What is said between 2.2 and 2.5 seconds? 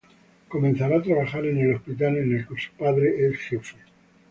el